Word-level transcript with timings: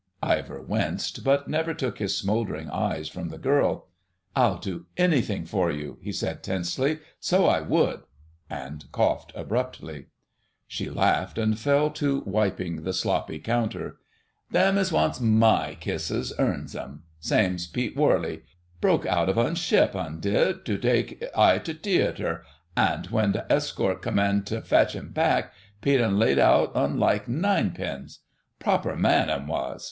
Ivor 0.23 0.63
winced, 0.63 1.23
but 1.23 1.47
never 1.47 1.75
took 1.75 1.99
his 1.99 2.17
smouldering 2.17 2.71
eyes 2.71 3.07
from 3.07 3.29
the 3.29 3.37
girl. 3.37 3.89
"I'd 4.35 4.61
do 4.61 4.87
anything 4.97 5.45
for 5.45 5.69
you," 5.71 5.99
he 6.01 6.11
said 6.11 6.41
tensely, 6.41 7.01
"so 7.19 7.45
I 7.45 7.61
would," 7.61 8.01
and 8.49 8.91
coughed 8.91 9.31
abruptly. 9.35 10.07
She 10.67 10.89
laughed 10.89 11.37
and 11.37 11.59
fell 11.59 11.91
to 11.91 12.21
wiping 12.25 12.81
the 12.81 12.93
sloppy 12.93 13.37
counter. 13.37 13.99
"Them 14.49 14.79
as 14.79 14.91
wants 14.91 15.21
mai 15.21 15.77
kisses 15.79 16.33
earns 16.39 16.75
un. 16.75 17.03
Same's 17.19 17.67
Pete 17.67 17.95
Worley: 17.95 18.41
broke 18.81 19.05
out 19.05 19.29
of 19.29 19.37
uns 19.37 19.59
ship, 19.59 19.95
un 19.95 20.19
did, 20.19 20.65
tu 20.65 20.79
take 20.79 21.23
I 21.37 21.59
tu 21.59 21.75
theatre. 21.75 22.43
An' 22.75 23.03
w'en 23.03 23.33
th' 23.33 23.45
escort 23.51 24.01
commed 24.01 24.47
tu 24.47 24.61
fetch 24.61 24.95
un 24.95 25.09
back, 25.09 25.53
Pete 25.79 26.01
un 26.01 26.17
laid 26.17 26.39
un 26.39 26.69
out 26.73 26.73
laike 26.95 27.27
nine 27.27 27.69
pins! 27.69 28.21
Proper 28.57 28.95
man, 28.95 29.29
un 29.29 29.45
was!" 29.45 29.79